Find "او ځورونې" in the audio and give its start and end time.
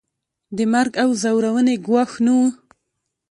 1.03-1.75